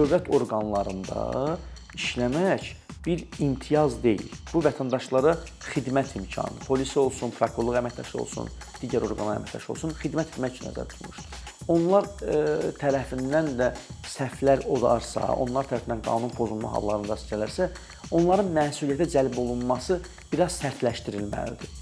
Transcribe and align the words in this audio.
dövlət 0.00 0.30
orqanlarında 0.32 1.58
işləmək 1.98 2.70
bir 3.04 3.24
imtiyaz 3.40 3.98
deyil. 4.02 4.28
Bu 4.52 4.62
vətəndaşlara 4.64 5.34
xidmət 5.70 6.14
imkanı, 6.20 6.62
polis 6.66 6.92
olsun, 7.00 7.32
prokurorluq 7.36 7.80
əməkdaşı 7.80 8.18
olsun, 8.20 8.48
digər 8.80 9.04
orqanlar 9.08 9.40
əməkdaşı 9.40 9.72
olsun, 9.74 9.94
xidmət 10.00 10.34
etmək 10.34 10.60
nəzərdə 10.60 10.86
tutulmuşdur. 10.92 11.38
Onlar 11.70 12.08
e, 12.24 12.38
tərəfindən 12.80 13.52
də 13.60 13.70
səhvlər 14.08 14.64
olarsa, 14.72 15.28
onlar 15.40 15.68
tərəfindən 15.70 16.04
qanun 16.06 16.32
pozulma 16.36 16.72
hallarında 16.76 17.14
rast 17.14 17.32
gələrsə, 17.32 17.70
onların 18.16 18.52
məsuliyyətə 18.56 19.08
cəlb 19.16 19.38
olunması 19.40 20.00
biraz 20.32 20.60
sərtləşdirilməlidir. 20.60 21.79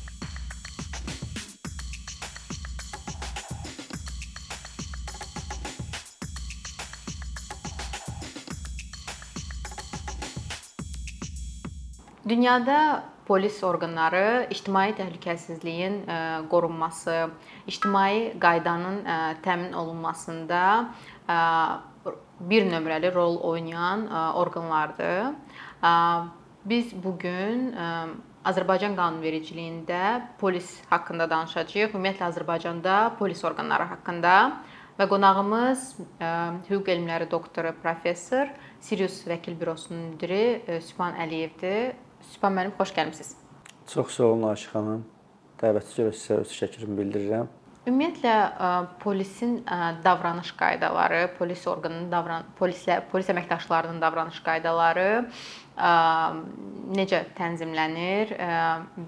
Dünyada 12.28 13.04
polis 13.28 13.62
orqanları 13.64 14.48
ictimai 14.50 14.92
təhlükəsizliyin 14.96 15.94
e, 16.08 16.16
qorunması, 16.50 17.30
ictimai 17.66 18.34
qaydanın 18.40 18.98
e, 19.04 19.16
təmin 19.44 19.72
olunmasında 19.72 20.60
e, 21.28 21.36
bir 22.40 22.66
nömrəli 22.68 23.14
rol 23.14 23.36
oynayan 23.50 24.06
orqanlardır. 24.36 25.34
Biz 26.64 26.92
bu 27.04 27.12
gün 27.18 27.72
Azərbaycan 28.44 28.94
qanunvericiliyində 28.96 30.02
polis 30.40 30.68
haqqında 30.90 31.26
danışacağıq. 31.30 31.96
Ümumiyyətlə 31.96 32.28
Azərbaycanda 32.28 32.96
polis 33.18 33.42
orqanları 33.44 33.88
haqqında 33.92 34.34
və 35.00 35.08
qonağımız 35.10 35.86
hüquq 36.70 36.92
elmləri 36.94 37.30
doktoru 37.30 37.74
professor 37.82 38.52
Sirius 38.80 39.24
Vəkil 39.26 39.58
Bürosunun 39.60 40.12
müdiri 40.12 40.80
Sübhan 40.86 41.18
Əliyevdir. 41.26 41.96
Sübhan 42.32 42.52
müəllim, 42.56 42.74
xoş 42.78 42.94
gəlmisiniz. 42.96 43.36
Çox 43.94 44.10
sağ 44.16 44.24
olun 44.24 44.48
Aşıq 44.52 44.74
xanım. 44.74 45.06
Dəvətiniz 45.60 45.94
üçün 45.94 46.12
sizə 46.14 46.42
öz 46.42 46.50
təşəkkürümü 46.52 46.98
bildirirəm. 47.02 47.48
Ümumiyyətlə 47.88 48.34
polisin 49.00 49.62
davranış 50.04 50.50
qaydaları, 50.60 51.30
polis 51.38 51.62
orqanının 51.66 52.10
davran 52.12 52.44
polislə 52.58 52.98
polis 53.10 53.30
əməkdaşlarının 53.32 54.02
davranış 54.02 54.42
qaydaları 54.44 55.06
necə 56.98 57.22
tənzimlənir 57.38 58.34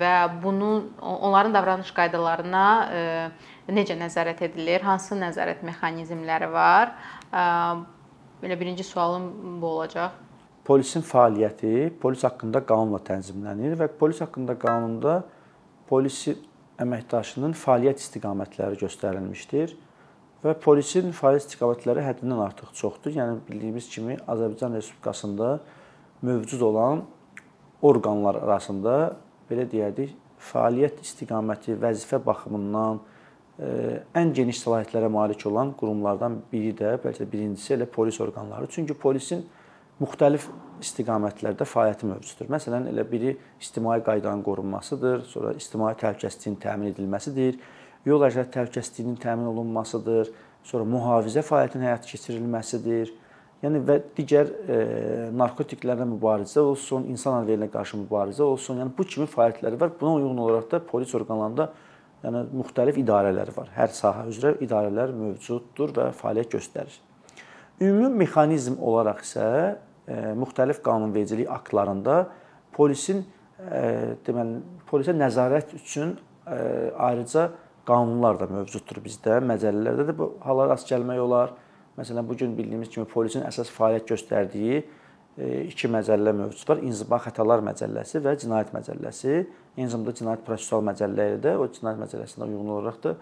və 0.00 0.14
bunu 0.42 0.70
onların 1.02 1.52
davranış 1.58 1.92
qaydalarına 1.92 2.64
necə 3.68 3.98
nəzarət 4.00 4.46
edilir? 4.48 4.80
Hansı 4.80 5.18
nəzarət 5.18 5.60
mexanizmləri 5.66 6.48
var? 6.52 6.96
Belə 8.40 8.56
birinci 8.56 8.84
sualım 8.84 9.60
bu 9.60 9.66
olacaq. 9.76 10.16
Polisin 10.70 11.02
fəaliyyəti 11.02 11.88
polis 11.98 12.20
haqqında 12.22 12.60
qanunla 12.62 13.00
tənzimlənir 13.02 13.72
və 13.74 13.88
polis 13.98 14.20
haqqında 14.22 14.54
qanunda 14.62 15.16
polisi 15.88 16.36
əməkdaşının 16.84 17.56
fəaliyyət 17.58 17.98
istiqamətləri 18.04 18.78
göstərilmişdir 18.78 19.74
və 20.44 20.54
polisin 20.62 21.10
fəaliyyət 21.10 21.48
istiqamətləri 21.48 22.06
həddindən 22.06 22.44
artıq 22.46 22.70
çoxdur. 22.78 23.16
Yəni 23.18 23.40
bildiyimiz 23.48 23.90
kimi 23.90 24.14
Azərbaycan 24.30 24.78
Respublikasında 24.78 25.50
mövcud 26.22 26.62
olan 26.70 27.02
orqanlar 27.82 28.38
arasında 28.44 28.96
belə 29.50 29.66
deyərdik, 29.74 30.14
fəaliyyət 30.52 31.02
istiqaməti, 31.02 31.80
vəzifə 31.82 32.22
baxımından 32.22 33.02
ən 34.22 34.36
geniş 34.38 34.62
səlahiyyətlərə 34.62 35.10
malik 35.10 35.42
olan 35.50 35.74
qurumlardan 35.74 36.44
biri 36.52 36.76
də, 36.78 37.00
bəlkə 37.02 37.26
də 37.26 37.32
birincisi 37.32 37.74
elə 37.74 37.90
polis 37.90 38.22
orqanları. 38.22 38.70
Çünki 38.70 38.94
polisin 38.94 39.48
müxtəlif 40.00 40.48
istiqamətlərdə 40.80 41.66
fəaliyyəti 41.68 42.08
mövcuddur. 42.08 42.48
Məsələn, 42.52 42.88
elə 42.90 43.04
biri 43.08 43.34
ictimai 43.60 44.00
qaydanın 44.04 44.42
qorunmasıdır, 44.46 45.24
sonra 45.28 45.52
ictimai 45.60 45.92
təhlükəsizliyin 46.00 46.56
təmin 46.62 46.94
edilməsidir, 46.94 47.58
yol 48.08 48.24
hərəkəti 48.24 48.54
təhlükəsizliyinin 48.56 49.18
təmin 49.20 49.50
olunmasıdır, 49.52 50.30
sonra 50.64 50.86
mühafizə 50.88 51.44
fəaliyyətinin 51.44 51.88
həyata 51.88 52.08
keçirilməsidir. 52.08 53.12
Yəni 53.60 53.82
və 53.84 53.98
digər 54.16 54.48
e, 54.48 54.76
narkotiklərlə 55.36 56.06
mübarizə 56.14 56.62
olsun, 56.64 57.04
insan 57.12 57.42
əleyhinə 57.42 57.68
qarşı 57.72 58.00
mübarizə 58.00 58.46
olsun. 58.46 58.80
Yəni 58.80 58.94
bu 58.96 59.04
kimi 59.04 59.28
fəaliyyətləri 59.28 59.80
var. 59.80 59.92
Buna 60.00 60.14
uyğun 60.16 60.40
olaraq 60.46 60.70
da 60.70 60.80
polis 60.80 61.12
orqanlarında 61.18 61.68
yəni 62.24 62.46
müxtəlif 62.56 62.96
idarələr 63.04 63.52
var. 63.56 63.68
Hər 63.76 63.92
sahə 63.92 64.24
üzrə 64.32 64.54
idarələr 64.64 65.12
mövcuddur 65.12 65.92
və 65.96 66.08
fəaliyyət 66.16 66.56
göstərir. 66.56 66.96
Ümumi 67.84 68.24
mexanizm 68.24 68.80
olaraq 68.80 69.20
isə 69.24 69.44
müxtəlif 70.10 70.82
qanunvericilik 70.82 71.50
aktlarında 71.50 72.22
polisin 72.74 73.24
deməli 74.26 74.60
polisə 74.90 75.14
nəzarət 75.14 75.74
üçün 75.78 76.16
ayrıca 76.50 77.50
qanunlar 77.86 78.38
da 78.40 78.48
mövcuddur 78.50 79.00
bizdə. 79.04 79.40
Məcəllələrdə 79.44 80.08
də 80.10 80.14
bu 80.16 80.32
hala 80.44 80.68
rast 80.70 80.88
gəlmək 80.90 81.20
olar. 81.22 81.52
Məsələn, 81.98 82.24
bu 82.26 82.36
gün 82.38 82.56
bildiyimiz 82.56 82.90
kimi 82.92 83.06
polisin 83.10 83.44
əsas 83.44 83.70
fəaliyyət 83.74 84.08
göstərdiyi 84.14 84.80
iki 85.70 85.88
məcəllə 85.90 86.32
mövcud 86.36 86.68
var. 86.70 86.82
İnzibati 86.84 87.28
xətalar 87.28 87.62
məcəlləsi 87.64 88.22
və 88.24 88.34
cinayət 88.40 88.72
məcəlləsi. 88.76 89.36
Zamanda 89.80 90.14
cinayət 90.16 90.44
prosessual 90.46 90.84
məcəllələri 90.90 91.40
də 91.44 91.54
o 91.60 91.68
cinayət 91.70 92.02
məcəlləsinə 92.04 92.48
uyğun 92.48 92.72
olaraq 92.76 93.00
da 93.04 93.14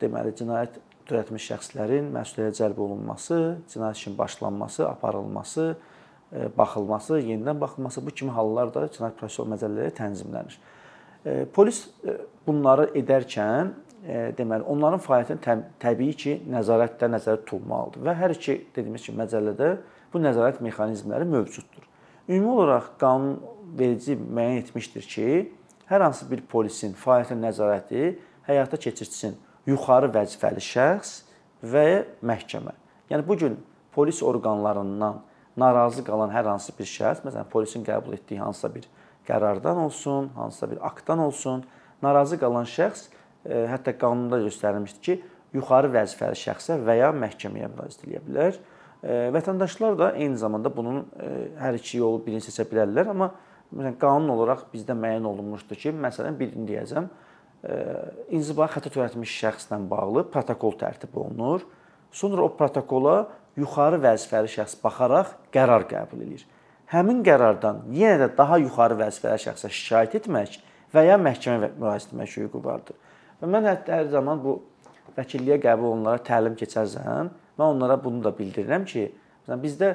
deməli 0.00 0.32
cinayət 0.38 0.78
törətmiş 1.08 1.46
şəxslərin 1.50 2.10
məsuliyyətə 2.14 2.58
cəlb 2.60 2.80
olunması, 2.84 3.38
cinayət 3.72 4.00
işinin 4.00 4.18
başlanması, 4.18 4.86
aparılması, 4.88 5.66
e, 6.32 6.48
baxılması, 6.58 7.20
yenidən 7.20 7.60
baxılması 7.60 8.06
bu 8.06 8.10
kimi 8.10 8.34
hallar 8.36 8.72
da 8.74 8.86
cinayət 8.92 9.18
prosessual 9.20 9.50
məcəllələri 9.52 9.94
tənzimlənir. 9.98 10.58
E, 11.24 11.44
polis 11.54 11.84
e, 12.04 12.18
bunları 12.46 12.90
edərkən 12.98 13.74
deməli 14.34 14.66
onların 14.66 14.98
fəaliyyətini 14.98 15.62
təbii 15.78 16.14
ki, 16.18 16.32
nəzarətdə 16.50 17.06
nəzərdə 17.12 17.44
tutulmalıdır 17.44 18.02
və 18.08 18.14
hər 18.18 18.32
iki 18.34 18.56
dediyimiz 18.74 19.04
kimi 19.06 19.20
məcəllədə 19.20 19.68
bu 20.10 20.18
nəzarət 20.18 20.58
mexanizmləri 20.64 21.28
mövcuddur. 21.30 21.84
Ümumi 22.26 22.50
olaraq 22.56 22.88
qanun 22.98 23.36
verici 23.78 24.16
müəyyən 24.18 24.64
etmişdir 24.64 25.06
ki, 25.12 25.28
hər 25.86 26.02
hansı 26.02 26.26
bir 26.30 26.42
polisin 26.50 26.96
fəaliyyətinə 26.98 27.46
nəzarəti 27.46 28.02
həyata 28.48 28.80
keçirsin 28.82 29.38
yuxarı 29.66 30.10
vəzifəli 30.14 30.62
şəxs 30.62 31.12
və 31.62 31.86
məhkəmə. 32.24 32.74
Yəni 33.10 33.26
bu 33.26 33.36
gün 33.38 33.58
polis 33.94 34.22
orqanlarından 34.22 35.20
narazı 35.56 36.04
qalan 36.04 36.32
hər 36.32 36.48
hansı 36.48 36.72
bir 36.78 36.88
şəxs, 36.88 37.22
məsələn, 37.26 37.48
polisin 37.52 37.84
qəbul 37.86 38.16
etdiyi 38.16 38.40
hansısa 38.40 38.72
bir 38.74 38.88
qərardan 39.28 39.84
olsun, 39.84 40.30
hansısa 40.36 40.70
bir 40.70 40.86
aktdan 40.86 41.18
olsun, 41.18 41.64
narazı 42.02 42.38
qalan 42.40 42.66
şəxs 42.66 43.08
e, 43.44 43.66
hətta 43.70 43.94
qanunda 43.98 44.40
göstərilmişdir 44.46 45.02
ki, 45.06 45.18
yuxarı 45.54 45.92
vəzifəli 45.92 46.38
şəxsə 46.40 46.78
və 46.86 46.98
ya 46.98 47.10
məhkəməyə 47.14 47.70
müraciət 47.74 48.06
edə 48.08 48.22
bilər. 48.26 48.60
E, 49.02 49.18
vətəndaşlar 49.36 49.98
da 49.98 50.12
eyni 50.16 50.40
zamanda 50.40 50.72
bunun 50.74 51.04
e, 51.20 51.32
hər 51.60 51.78
iki 51.78 52.00
yolu 52.00 52.22
birini 52.26 52.42
seçə 52.44 52.66
bilərlər, 52.70 53.12
amma 53.12 53.32
məsələn 53.72 53.98
qanun 54.00 54.32
olaraq 54.34 54.66
bizdə 54.72 54.96
müəyyən 54.96 55.28
olunmuşdur 55.28 55.78
ki, 55.84 55.92
məsələn, 56.00 56.38
birini 56.38 56.66
deyəcəm, 56.70 57.08
inzibati 58.32 58.78
xəta 58.78 58.90
törətmiş 58.90 59.36
şəxslə 59.42 59.78
bağlı 59.90 60.26
protokol 60.32 60.74
tərtib 60.80 61.14
olunur. 61.14 61.62
Sonra 62.12 62.42
o 62.44 62.50
protokola 62.56 63.28
yuxarı 63.56 64.00
vəzifəli 64.02 64.50
şəxs 64.50 64.80
baxaraq 64.82 65.36
qərar 65.54 65.86
qəbul 65.88 66.26
edir. 66.26 66.44
Həmin 66.92 67.22
qərardan 67.24 67.86
yenə 67.96 68.26
də 68.26 68.28
daha 68.36 68.58
yuxarı 68.60 68.98
vəzifəli 69.00 69.40
şəxsə 69.46 69.70
şikayət 69.72 70.18
etmək 70.20 70.58
və 70.92 71.06
ya 71.06 71.16
məhkəmə 71.20 71.70
müraciət 71.78 72.12
etmək 72.12 72.36
hüququ 72.36 72.60
vardır. 72.64 72.98
Və 73.40 73.48
mən 73.48 73.68
hətta 73.70 74.00
hər 74.00 74.10
zaman 74.12 74.42
bu 74.42 74.58
vəkilliyə 75.16 75.58
qəbul 75.62 75.92
olunanlara 75.92 76.22
təlim 76.26 76.56
keçərsəm, 76.58 77.30
mən 77.58 77.64
onlara 77.66 77.96
bunu 78.02 78.20
da 78.24 78.32
bildirirəm 78.36 78.84
ki, 78.88 79.06
məsələn 79.44 79.62
bizdə 79.62 79.92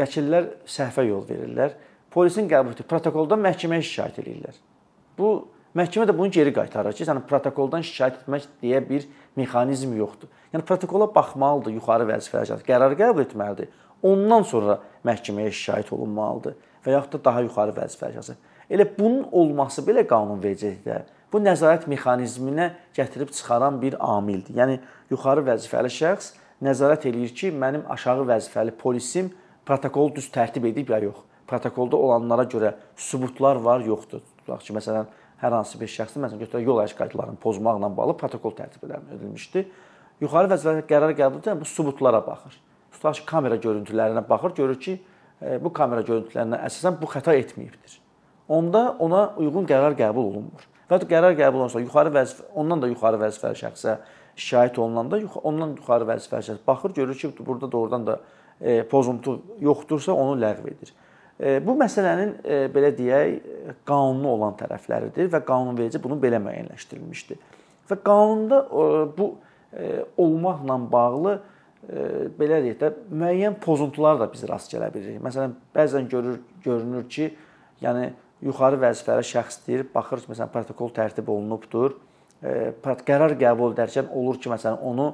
vəkillər 0.00 0.48
səhvə 0.70 1.06
yol 1.06 1.22
verirlər. 1.28 1.76
Polisin 2.10 2.48
qəbul 2.50 2.74
etdiyi 2.74 2.88
protokoldan 2.90 3.42
məhkəməyə 3.46 3.86
şikayət 3.86 4.20
edirlər. 4.22 4.58
Bu 5.18 5.30
Məhkəmə 5.76 6.06
də 6.08 6.14
bunu 6.16 6.32
geri 6.32 6.52
qaytarır 6.56 6.94
ki, 6.96 7.04
yəni 7.04 7.20
protokoldan 7.28 7.82
şikayət 7.84 8.22
etmək 8.22 8.46
deyə 8.62 8.78
bir 8.88 9.02
mexanizm 9.36 9.90
yoxdur. 9.98 10.30
Yəni 10.54 10.64
protokola 10.64 11.08
baxmalıdır 11.12 11.74
yuxarı 11.76 12.06
vəzifəli 12.08 12.62
qərar 12.64 12.94
qəbul 12.96 13.26
etməlidir. 13.26 13.68
Ondan 14.06 14.46
sonra 14.48 14.78
məhkəməyə 15.04 15.52
şikayət 15.52 15.92
olunmalıdır 15.92 16.56
və 16.86 16.94
yaxud 16.94 17.18
da 17.18 17.20
daha 17.28 17.42
yuxarı 17.44 17.74
vəzifəli 17.76 18.16
şəxs. 18.16 18.38
Elə 18.72 18.86
bunun 18.96 19.26
olması 19.36 19.84
belə 19.84 20.06
qanunvericilikdə 20.08 21.02
bu 21.32 21.42
nəzarət 21.44 21.84
mexanizminə 21.92 22.70
gətirib 22.96 23.34
çıxaran 23.36 23.76
bir 23.82 23.98
amildir. 24.00 24.56
Yəni 24.56 24.78
yuxarı 25.12 25.44
vəzifəli 25.44 25.92
şəxs 25.92 26.32
nəzarət 26.64 27.04
eləyir 27.10 27.36
ki, 27.36 27.52
mənim 27.52 27.84
aşağı 27.92 28.24
vəzifəli 28.32 28.72
polisim 28.80 29.28
protokolu 29.68 30.16
düz 30.16 30.30
tərtib 30.32 30.70
edib 30.72 30.94
ya 30.94 31.02
yox. 31.04 31.20
Protokolda 31.46 32.00
olanlara 32.00 32.48
görə 32.50 32.72
sübutlar 32.96 33.60
var, 33.62 33.84
yoxdur. 33.84 34.24
Tutaq 34.40 34.64
ki, 34.64 34.74
məsələn, 34.78 35.06
hər 35.40 35.52
hansı 35.52 35.80
bir 35.80 35.90
şəxsin 35.90 36.24
məsələn 36.24 36.44
götürək 36.44 36.64
yol 36.64 36.80
hərəkəti 36.80 36.98
qaydalarını 37.00 37.40
pozmaqla 37.42 37.90
bağlı 37.96 38.16
protokol 38.16 38.54
tərtib 38.56 38.86
edilmişdi. 38.88 39.66
Yuxarı 40.20 40.48
vəzifəli 40.54 40.86
qərar 40.88 41.12
qəbul 41.16 41.42
edən 41.42 41.60
bu 41.60 41.68
sübutlara 41.68 42.22
baxır. 42.26 42.56
tutaq 42.96 43.20
ki, 43.20 43.26
kamera 43.26 43.56
görüntülərinə 43.56 44.28
baxır, 44.28 44.54
görür 44.56 44.80
ki, 44.80 44.94
bu 45.60 45.72
kamera 45.72 46.00
görüntülərinə 46.00 46.62
əsasən 46.64 46.96
bu 47.00 47.10
xəta 47.12 47.34
etməyibdir. 47.36 47.98
Onda 48.48 48.96
ona 48.98 49.34
uyğun 49.36 49.66
qərar 49.68 49.96
qəbul 49.98 50.30
olunmur. 50.30 50.64
Və 50.90 51.00
qərar 51.10 51.36
qəbul 51.36 51.64
olunsa, 51.64 51.82
yuxarı 51.82 52.12
vəzifə, 52.14 52.46
ondan 52.54 52.82
da 52.82 52.88
yuxarı 52.88 53.20
vəzifəli 53.20 53.58
şəxsə 53.60 53.98
şikayət 54.36 54.78
olunanda 54.78 55.20
ondan 55.42 55.74
yuxarı 55.76 56.08
vəzifəli 56.08 56.48
şəxs 56.48 56.66
baxır, 56.66 56.94
görür 56.94 57.18
ki, 57.18 57.32
burada 57.46 57.72
doğrudan 57.72 58.06
da 58.06 58.20
e, 58.60 58.82
pozuntu 58.88 59.40
yoxdursa, 59.60 60.12
onu 60.12 60.40
ləğv 60.40 60.70
edir. 60.70 60.94
E, 61.40 61.58
bu 61.60 61.74
məsələnin 61.76 62.32
e, 62.40 62.60
belə 62.72 62.92
deyək, 62.96 63.50
qanuni 63.88 64.28
olan 64.30 64.56
tərəfləridir 64.56 65.28
və 65.32 65.42
qanunverici 65.44 66.00
bunu 66.02 66.16
belə 66.20 66.40
müəyyənləşdirilmişdir. 66.44 67.42
Və 67.90 67.98
qanunda 68.02 68.62
bu 69.16 69.34
olmaqla 70.18 70.76
bağlı 70.90 71.34
belə 72.40 72.62
deyək 72.64 72.78
də 72.80 72.88
müəyyən 73.12 73.58
pozuntular 73.62 74.16
da 74.18 74.26
biz 74.32 74.42
rast 74.48 74.72
gələ 74.72 74.88
bilirik. 74.94 75.20
Məsələn, 75.22 75.52
bəzən 75.76 76.08
görür 76.10 76.40
görünür 76.64 77.04
ki, 77.12 77.28
yəni 77.84 78.08
yuxarı 78.42 78.80
vəzifəli 78.82 79.26
şəxsdir, 79.28 79.84
baxır 79.94 80.24
ki, 80.24 80.32
məsələn, 80.32 80.50
protokol 80.54 80.90
tərtib 80.96 81.28
olunubdur. 81.30 81.98
Qərar 83.06 83.36
qəbul 83.38 83.76
edərkən 83.76 84.10
olur 84.16 84.40
ki, 84.40 84.50
məsələn, 84.50 84.80
onu 84.82 85.12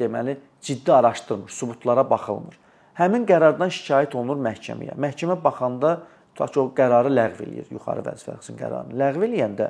deməli 0.00 0.36
ciddi 0.60 0.92
araşdırmır, 0.92 1.54
sübutlara 1.54 2.04
baxılmır. 2.10 2.58
Həmin 2.98 3.26
qərardan 3.28 3.70
şikayət 3.70 4.16
olunur 4.18 4.40
məhkəməyə. 4.42 4.96
Məhkəmə 4.98 5.36
baxanda 5.42 6.00
tutaq 6.34 6.54
ki, 6.54 6.60
o 6.60 6.70
qərarı 6.74 7.12
ləğv 7.12 7.42
eləyir, 7.44 7.68
yuxarı 7.70 8.02
vəzifəli 8.06 8.40
şəxsin 8.40 8.58
qərarını. 8.58 8.96
Ləğv 8.98 9.26
eləyəndə 9.28 9.68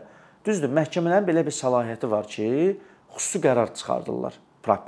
düzdür, 0.49 0.73
məhkəmələrin 0.79 1.27
belə 1.29 1.45
bir 1.45 1.53
səlahiyyəti 1.53 2.09
var 2.09 2.29
ki, 2.33 2.49
xüsusi 3.17 3.43
qərar 3.45 3.75
çıxardırlar 3.77 4.39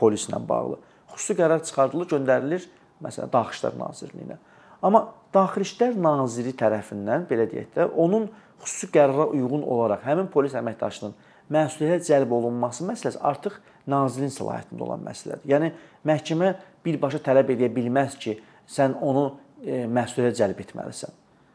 polislə 0.01 0.41
bağlı. 0.49 0.79
Xüsusi 1.13 1.37
qərar 1.37 1.65
çıxardılır, 1.69 2.09
göndərilir 2.15 2.65
məsələn 3.05 3.33
Daxili 3.33 3.61
İşlər 3.61 3.79
Nazirliyinə. 3.81 4.39
Amma 4.83 5.03
Daxili 5.35 5.69
İşlər 5.69 6.01
Naziri 6.01 6.55
tərəfindən 6.57 7.29
belə 7.29 7.49
deyək 7.51 7.75
də, 7.77 7.91
onun 7.93 8.29
xüsusi 8.65 8.89
qərara 8.95 9.29
uyğun 9.35 9.65
olaraq 9.69 10.05
həmin 10.09 10.33
polis 10.33 10.57
əməkdaşının 10.57 11.13
məsuliyyətə 11.51 12.07
cəlb 12.07 12.33
olunması 12.37 12.87
məsələsi 12.89 13.21
artıq 13.27 13.57
nazirin 13.91 14.31
səlahiyyətində 14.33 14.85
olan 14.87 15.03
məsələdir. 15.07 15.47
Yəni 15.51 15.73
məhkəmə 16.07 16.53
birbaşa 16.85 17.21
tələb 17.25 17.53
edə 17.55 17.71
bilməz 17.75 18.17
ki, 18.21 18.37
sən 18.71 18.97
onu 19.01 19.27
e, 19.65 19.85
məsuliyyətə 19.91 20.37
cəlb 20.41 20.63
etməlisən. 20.67 21.15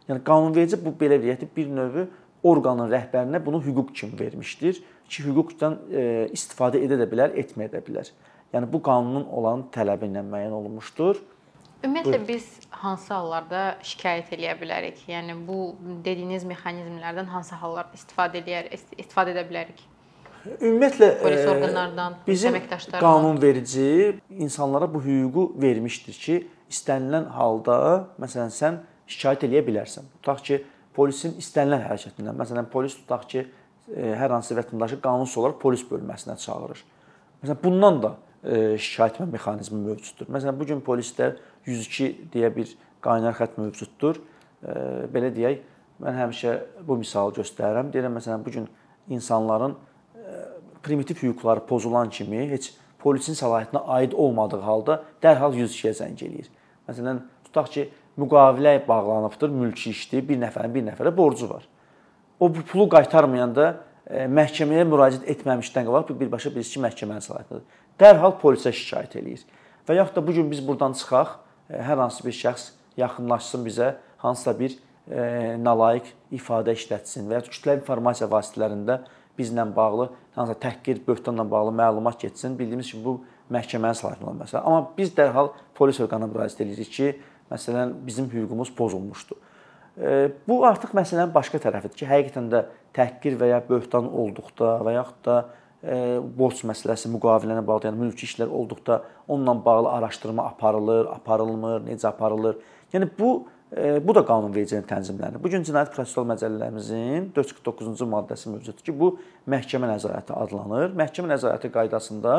Yəni 0.10 0.22
qanunverici 0.26 0.80
bu 0.82 0.94
belə 1.00 1.18
deyək 1.22 1.48
bir 1.56 1.72
növ 1.74 2.02
orqanın 2.46 2.92
rəhbərinə 2.92 3.42
bunu 3.46 3.62
hüquq 3.66 3.94
kimi 3.94 4.20
vermişdir 4.20 4.82
ki, 5.10 5.24
hüquqdan 5.26 5.80
e, 5.90 6.04
istifadə 6.34 6.82
edə 6.86 7.00
də 7.02 7.10
bilər, 7.10 7.34
etməyə 7.42 7.72
də 7.74 7.82
bilər. 7.86 8.12
Yəni 8.54 8.70
bu 8.72 8.82
qanunun 8.86 9.26
olan 9.34 9.66
tələbi 9.74 10.12
ilə 10.12 10.22
müəyyən 10.26 10.54
olunmuşdur. 10.60 11.24
Ümumiyyətlə 11.86 12.20
Buyur. 12.20 12.28
biz 12.28 12.46
hansı 12.84 13.14
hallarda 13.14 13.64
şikayət 13.86 14.32
eləyə 14.38 14.54
bilərik? 14.62 15.02
Yəni 15.10 15.36
bu 15.48 15.76
dediyiniz 16.06 16.46
mexanizmlərdən 16.50 17.28
hansı 17.34 17.58
hallarda 17.62 17.98
istifadə 17.98 18.42
eləyər, 18.42 18.72
istifadə 18.98 19.36
edə 19.36 19.44
bilərik? 19.50 19.84
Ümumiyyətlə 20.46 21.10
polis 21.22 21.42
e, 21.42 21.50
orqanlardan, 21.50 22.18
bizim 22.28 22.56
qanunverici 23.00 24.20
insanlara 24.30 24.88
bu 24.94 25.02
hüququ 25.02 25.46
vermişdir 25.62 26.18
ki, 26.26 26.36
istənilən 26.70 27.30
halda 27.34 27.78
məsələn 28.22 28.54
sən 28.54 28.78
şikayət 29.10 29.48
eləyə 29.48 29.64
bilərsən. 29.66 30.12
Tutaq 30.20 30.44
ki, 30.46 30.60
polisin 30.98 31.34
istənilən 31.42 31.82
hərəkətindən, 31.88 32.38
məsələn 32.42 32.70
polis 32.74 32.98
tutaq 33.00 33.26
ki, 33.32 33.46
e, 33.90 34.12
hər 34.20 34.36
hansı 34.36 34.58
vətəndaşı 34.60 35.00
qanunsuz 35.02 35.42
olaraq 35.42 35.58
polis 35.62 35.86
bölməsinə 35.90 36.38
çağırır. 36.46 36.84
Məsələn 37.42 37.62
bundan 37.64 38.00
da 38.06 38.14
e, 38.44 38.78
şikayət 38.78 39.20
etmə 39.20 39.32
mexanizmi 39.34 39.82
mövcuddur. 39.88 40.30
Məsələn 40.38 40.60
bu 40.60 40.70
gün 40.70 40.86
polisdə 40.86 41.34
102 41.66 42.30
deyə 42.34 42.54
bir 42.54 42.78
qaynar 43.06 43.34
xətt 43.38 43.58
mövcuddur. 43.62 44.22
Belə 45.14 45.30
deyək, 45.34 45.60
mən 46.02 46.16
həmişə 46.18 46.54
bu 46.88 46.98
misalı 46.98 47.36
göstərirəm. 47.38 47.92
Deyirəm 47.94 48.16
məsələn 48.18 48.46
bu 48.46 48.54
gün 48.54 48.66
insanların 49.14 49.76
primitiv 50.86 51.22
hüquqları 51.24 51.66
pozulan 51.66 52.10
kimi 52.14 52.46
heç 52.52 52.72
polisin 53.02 53.38
səlahiyyətinə 53.38 53.82
aid 53.98 54.14
olmadığı 54.14 54.62
halda 54.66 55.00
dərhal 55.24 55.58
102-yə 55.58 55.94
zəng 55.98 56.22
eləyir. 56.26 56.50
Məsələn, 56.90 57.22
tutaq 57.48 57.72
ki, 57.74 57.88
müqavilə 58.22 58.78
bağlanıbdır, 58.88 59.50
mülki 59.50 59.92
işdir, 59.92 60.24
bir 60.30 60.40
nəfərin 60.46 60.74
bir 60.74 60.86
nəfərə 60.92 61.14
borcu 61.18 61.50
var. 61.50 61.66
O 62.40 62.50
bu 62.52 62.64
pulu 62.70 62.88
qaytarmayanda 62.94 63.68
məhkəməyə 64.40 64.86
müraciət 64.88 65.28
etməmişdən 65.36 65.88
qabaq 65.90 66.14
birbaşa 66.20 66.54
bilirsə 66.54 66.78
ki, 66.78 66.84
məhkəmənin 66.86 67.26
səlahiyyətidir. 67.26 67.84
Dərhal 68.02 68.36
polisə 68.42 68.74
şikayət 68.76 69.20
eləyir. 69.22 69.46
Və 69.88 70.00
yaxud 70.00 70.18
da 70.18 70.26
bu 70.26 70.34
gün 70.36 70.50
biz 70.52 70.62
burdan 70.66 70.94
çıxaq, 70.98 71.38
hər 71.70 72.02
hansı 72.02 72.26
bir 72.26 72.36
şəxs 72.36 72.72
yaxınlaşsın 72.98 73.66
bizə, 73.66 73.94
hansısa 74.22 74.54
bir 74.60 74.76
e, 74.76 75.56
nalayiq 75.62 76.10
ifadə 76.34 76.74
işlətsin 76.78 77.30
və 77.30 77.40
ya 77.40 77.46
kütləvi 77.46 77.82
informasiya 77.82 78.30
vasitələrində 78.32 79.00
bizlə 79.38 79.66
bağlı 79.76 80.10
hansısa 80.36 80.60
təhqir, 80.68 81.02
böhtanla 81.08 81.46
bağlı 81.52 81.72
məlumat 81.76 82.20
getsin. 82.22 82.60
Bildiyimiz 82.60 82.92
kimi 82.92 83.04
bu 83.06 83.16
məhkəmənin 83.52 83.98
səlahiyyətində 84.00 84.30
olan 84.30 84.40
məsələ. 84.44 84.62
Amma 84.64 84.92
biz 84.98 85.12
dərhal 85.18 85.52
polis 85.76 86.00
orqanına 86.04 86.32
müraciət 86.32 86.64
edirik 86.66 86.92
ki, 86.92 87.12
məsələn 87.52 87.94
bizim 88.06 88.30
hüququmuz 88.32 88.72
pozulmuşdur. 88.78 89.38
E, 89.98 90.32
bu 90.48 90.64
artıq 90.68 90.96
məsələnin 90.98 91.34
başqa 91.36 91.62
tərəfidir 91.64 92.02
ki, 92.02 92.10
həqiqətən 92.10 92.50
də 92.52 92.66
təhqir 92.96 93.38
və 93.40 93.52
ya 93.54 93.62
böhtan 93.70 94.10
olduqda 94.10 94.80
və 94.88 94.98
yaxud 95.00 95.22
da 95.28 95.44
borc 96.38 96.64
məsələsi, 96.66 97.12
müqavilənə 97.14 97.62
bağlı, 97.66 97.90
yəni 97.90 98.00
mülki 98.00 98.26
işlər 98.26 98.50
olduqda 98.50 99.04
onunla 99.28 99.66
bağlı 99.66 99.92
araşdırma 100.00 100.46
aparılır, 100.50 101.06
aparılmır, 101.14 101.84
necə 101.86 102.08
aparılır. 102.10 102.58
Yəni 102.94 103.10
bu 103.20 103.48
bu 103.74 104.16
da 104.16 104.22
qanunvericiliyin 104.26 104.86
tənzimlənir. 104.88 105.42
Bu 105.42 105.50
gün 105.50 105.66
Cinayət 105.66 105.92
Prosessual 105.96 106.28
Məcəllələrimizin 106.30 107.32
449-cu 107.36 108.08
maddəsi 108.12 108.52
mövcuddur 108.54 108.86
ki, 108.86 108.94
bu 108.96 109.16
məhkəmə 109.52 109.90
nəzarəti 109.90 110.36
adlanır. 110.38 110.94
Məhkəmə 110.98 111.32
nəzarəti 111.34 111.72
qaydasında 111.74 112.36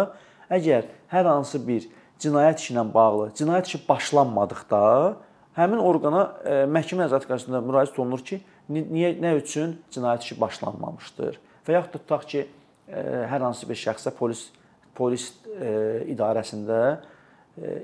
əgər 0.56 0.86
hər 1.12 1.30
hansı 1.30 1.60
bir 1.66 1.88
cinayət 2.22 2.62
işi 2.62 2.74
ilə 2.76 2.84
bağlı 2.94 3.30
cinayət 3.36 3.72
işi 3.72 3.82
başlanmadıqda 3.88 4.82
həmin 5.58 5.82
orqana 5.82 6.22
məhkəmə 6.72 7.04
nəzarəti 7.04 7.28
qaydasında 7.32 7.62
müraciət 7.64 7.98
olunur 8.00 8.22
ki, 8.24 8.40
niyə 8.70 9.16
nə 9.20 9.34
üçün 9.40 9.76
cinayət 9.92 10.28
işi 10.28 10.38
başlanmamışdır? 10.40 11.40
Və 11.66 11.76
yaxud 11.76 11.98
da 11.98 12.04
tutaq 12.04 12.30
ki, 12.30 12.46
hər 12.86 13.42
hansı 13.42 13.66
bir 13.68 13.78
şəxsə 13.82 14.14
polis 14.14 14.46
polis 14.96 15.28
idarəsində 16.08 16.80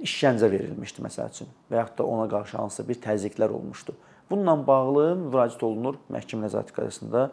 işgəncə 0.05 0.50
verilmişdi 0.52 1.05
məsəl 1.05 1.31
üçün 1.33 1.50
və 1.71 1.81
yaxud 1.81 1.99
da 1.99 2.07
ona 2.07 2.26
qarşı 2.31 2.59
hansısa 2.59 2.88
bir 2.88 3.00
təzyiqlər 3.07 3.55
olmuşdu. 3.57 3.95
Bununla 4.31 4.57
bağlı 4.67 5.07
müraciət 5.26 5.64
olunur 5.64 5.99
məhkəmə 6.12 6.47
nəzarəti 6.47 6.76
qaydasında 6.76 7.26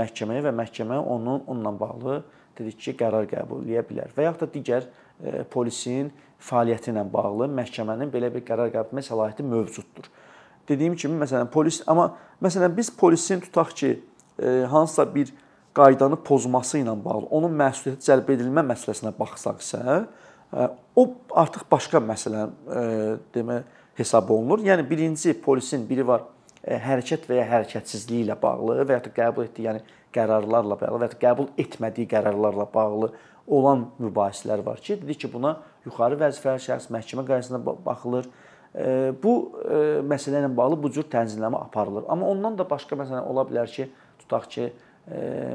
məhkəməyə 0.00 0.44
və 0.48 0.54
məhkəmə 0.58 0.98
onun 0.98 1.44
onunla 1.46 1.74
bağlı 1.80 2.22
dedik 2.58 2.80
ki, 2.82 2.96
qərar 2.98 3.28
qəbul 3.30 3.66
edə 3.68 3.84
bilər 3.86 4.14
və 4.16 4.26
yaxud 4.26 4.46
da 4.46 4.52
digər 4.54 4.88
polisin 5.52 6.10
fəaliyyəti 6.42 6.90
ilə 6.92 7.04
bağlı 7.12 7.46
məhkəmənin 7.54 8.10
belə 8.14 8.32
bir 8.34 8.42
qərar 8.46 8.72
qəbul 8.74 8.90
etmə 8.90 9.04
səlahiyyəti 9.06 9.46
mövcuddur. 9.46 10.10
Dediyim 10.68 10.96
kimi, 10.98 11.16
məsələn, 11.22 11.48
polis 11.50 11.80
amma 11.86 12.10
məsələn 12.44 12.74
biz 12.76 12.90
polisin 12.90 13.40
tutaq 13.40 13.70
ki, 13.78 13.92
hansısa 14.70 15.06
bir 15.14 15.32
qaydanı 15.74 16.16
pozması 16.24 16.80
ilə 16.82 16.94
bağlı 17.04 17.30
onun 17.30 17.54
məsuliyyətə 17.58 18.06
cəlb 18.06 18.32
edilmə 18.34 18.64
məsələsinə 18.66 19.12
baxsaq 19.18 19.62
isə, 19.62 19.78
e, 19.78 20.27
o 20.96 21.04
artıq 21.36 21.66
başqa 21.70 22.00
məsələ 22.00 22.48
demə 23.34 23.62
hesab 23.98 24.30
olunur. 24.30 24.62
Yəni 24.64 24.86
birinci 24.88 25.34
polisin 25.42 25.84
biri 25.88 26.06
var 26.06 26.26
hərəkət 26.64 27.28
və 27.28 27.40
ya 27.40 27.46
hərəkətsizliyi 27.52 28.26
ilə 28.26 28.36
bağlı 28.40 28.82
və 28.82 28.98
ya 28.98 29.04
da 29.04 29.12
qəbul 29.14 29.46
etdiyi, 29.46 29.68
yəni 29.68 29.82
qərarlarla 30.14 30.78
bağlı 30.80 30.98
və 31.00 31.08
ya 31.08 31.12
da 31.14 31.20
qəbul 31.22 31.50
etmədiyi 31.60 32.08
qərarlarla 32.10 32.66
bağlı 32.74 33.12
olan 33.48 33.86
mübahisələr 34.00 34.64
var 34.66 34.80
ki, 34.84 34.98
dedi 35.02 35.14
ki, 35.22 35.30
buna 35.32 35.54
yuxarı 35.86 36.18
vəzifəli 36.20 36.60
şəxs 36.66 36.90
məhkəmə 36.92 37.24
qaydasında 37.28 37.76
baxılır. 37.86 38.28
Bu 39.22 39.32
məsələ 40.10 40.42
ilə 40.42 40.50
bağlı 40.56 40.76
bu 40.82 40.90
cür 40.92 41.06
tənzimləmə 41.08 41.62
aparılır. 41.68 42.04
Amma 42.12 42.28
ondan 42.28 42.58
da 42.58 42.66
başqa 42.68 42.98
məsələn 43.00 43.24
ola 43.24 43.46
bilər 43.48 43.70
ki, 43.72 43.88
tutaq 44.20 44.50
ki, 44.52 44.68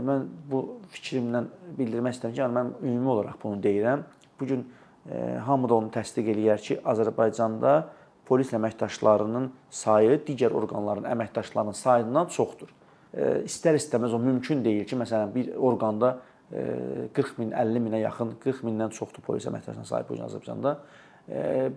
mən 0.07 0.25
bu 0.49 0.63
fikrimlə 0.95 1.43
bildirmək 1.77 2.17
istəyirəm 2.17 2.33
ki, 2.33 2.41
yəni 2.41 2.57
mən 2.57 2.71
ümumi 2.81 3.13
olaraq 3.13 3.37
bunu 3.43 3.61
deyirəm. 3.61 4.07
Bu 4.39 4.49
gün 4.49 4.65
hamı 5.45 5.69
da 5.69 5.75
onu 5.75 5.91
təsdiq 5.93 6.31
eləyər 6.33 6.61
ki, 6.63 6.79
Azərbaycanda 6.85 7.73
polis 8.27 8.53
əməkdaşlarının 8.55 9.49
sayı 9.69 10.19
digər 10.27 10.55
orqanların 10.55 11.09
əməkdaşlarının 11.11 11.75
sayından 11.75 12.31
çoxdur. 12.31 12.71
İstər-istəməz 13.43 14.15
o 14.15 14.19
mümkün 14.19 14.63
deyil 14.65 14.87
ki, 14.87 14.97
məsələn, 14.97 15.33
bir 15.35 15.53
orqanda 15.59 16.17
40 17.13 17.37
min, 17.41 17.51
50 17.51 17.83
minə 17.83 18.03
yaxın, 18.05 18.35
40 18.43 18.63
mindən 18.67 18.93
çoxdur 18.95 19.25
polis 19.25 19.47
əməkdaşlarına 19.49 19.89
sahib 19.89 20.09
bu 20.09 20.17
gün 20.17 20.27
Azərbaycanda 20.29 20.77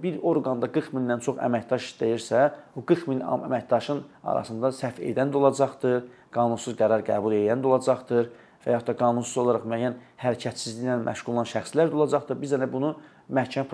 bir 0.03 0.19
orqanda 0.27 0.67
40 0.73 0.95
mindən 0.97 1.21
çox 1.23 1.37
əməkdaş 1.39 1.85
işləyirsə, 1.91 2.41
o 2.75 2.83
40 2.83 3.07
min 3.13 3.21
əməkdaşın 3.23 4.03
arasında 4.27 4.73
səhv 4.75 4.99
edən 5.07 5.31
də 5.31 5.39
olacaqdır, 5.39 6.01
qanunsuz 6.35 6.75
qərar 6.79 7.05
qəbul 7.07 7.37
edən 7.37 7.63
də 7.63 7.71
olacaqdır 7.71 8.33
və 8.65 8.75
yaxud 8.75 8.91
da 8.91 8.97
qanunsuz 8.99 9.39
olaraq 9.45 9.69
müəyyən 9.71 10.01
hərəkətsizliklə 10.19 10.99
məşğul 11.07 11.37
olan 11.37 11.47
şəxslər 11.47 11.93
də 11.93 12.01
olacaqdır. 12.01 12.41
Biz 12.43 12.57
yəni 12.57 12.67
bunu 12.73 12.97
məhkəmə 13.33 13.67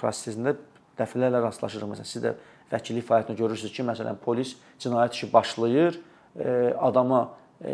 prosesində 0.00 0.56
dəfələrlə 0.98 1.40
rastlaşırıq. 1.44 1.90
Məsələn, 1.90 2.08
siz 2.08 2.22
də 2.22 2.34
vəkillik 2.72 3.06
fəaliyyətində 3.08 3.38
görürsüz 3.38 3.72
ki, 3.74 3.86
məsələn, 3.86 4.18
polis 4.22 4.54
cinayət 4.82 5.18
işi 5.18 5.30
başlayır, 5.32 5.98
adama 6.78 7.24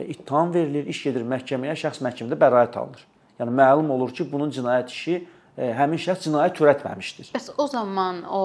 ittiham 0.09 0.55
verilir, 0.55 0.87
iş 0.89 1.03
gedir 1.09 1.27
məhkəməyə, 1.29 1.77
şəxs 1.81 2.03
məhkəmədə 2.05 2.39
bəraət 2.41 2.79
alınır. 2.81 3.05
Yəni 3.41 3.55
məlum 3.57 3.93
olur 3.95 4.13
ki, 4.17 4.27
bunun 4.33 4.53
cinayət 4.53 4.93
işi 4.93 5.21
həmin 5.61 6.01
şəxs 6.01 6.25
cinayət 6.25 6.55
törətməmişdir. 6.57 7.31
Bəs 7.37 7.51
o 7.61 7.67
zaman 7.69 8.23
o 8.25 8.41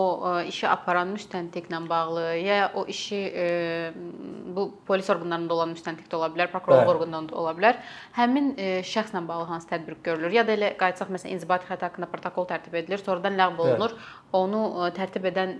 işi 0.50 0.68
aparan 0.68 1.14
müstəntiqlə 1.16 1.80
bağlı 1.90 2.26
ya 2.44 2.72
o 2.76 2.86
işi 2.92 3.22
bu 4.56 4.68
polis 4.88 5.10
orqanlarında 5.10 5.54
olan 5.54 5.74
müstəntiq 5.76 6.10
də 6.12 6.20
ola 6.20 6.30
bilər, 6.34 6.52
prokurorluq 6.52 6.92
orqanında 6.96 7.36
ola 7.40 7.56
bilər. 7.58 7.80
Həmin 8.18 8.54
şəxslə 8.86 9.24
bağlı 9.28 9.48
hansı 9.54 9.72
tədbir 9.72 9.98
görülür? 10.04 10.36
Ya 10.36 10.46
da 10.48 10.56
elə 10.58 10.74
qayıtsaq 10.80 11.12
məsələn 11.16 11.38
inzibati 11.38 11.70
xəta 11.72 11.90
haqqında 11.90 12.12
protokol 12.12 12.50
tərtib 12.52 12.76
edilir, 12.82 13.00
sonradan 13.04 13.40
ləğv 13.40 13.60
olunur. 13.64 13.96
Bəli. 13.96 14.14
Onu 14.36 14.62
tərtib 14.96 15.24
edən 15.32 15.54